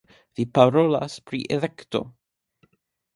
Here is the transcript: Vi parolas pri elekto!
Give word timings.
Vi 0.37 0.43
parolas 0.57 1.17
pri 1.27 1.41
elekto! 1.57 2.01